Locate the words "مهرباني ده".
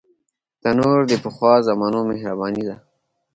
2.09-2.75